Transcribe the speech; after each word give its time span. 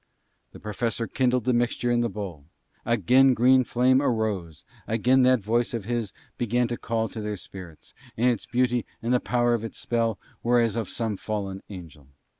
The 0.51 0.59
Professor 0.59 1.05
kindled 1.05 1.43
the 1.43 1.53
mixture 1.53 1.91
in 1.91 2.01
the 2.01 2.09
bowl; 2.09 2.45
again 2.87 3.35
green 3.35 3.63
flame 3.63 4.01
arose, 4.01 4.65
again 4.87 5.21
that 5.21 5.41
voice 5.41 5.75
of 5.75 5.85
his 5.85 6.11
began 6.39 6.67
to 6.69 6.77
call 6.77 7.07
to 7.09 7.21
their 7.21 7.37
spirits, 7.37 7.93
and 8.17 8.25
its 8.31 8.47
beauty 8.47 8.83
and 9.03 9.13
the 9.13 9.19
power 9.19 9.53
of 9.53 9.63
its 9.63 9.77
spell 9.77 10.17
were 10.41 10.59
as 10.59 10.75
of 10.75 10.89
some 10.89 11.17
fallen 11.17 11.61
angel. 11.69 12.07